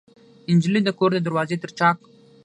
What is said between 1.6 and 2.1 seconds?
تر چاک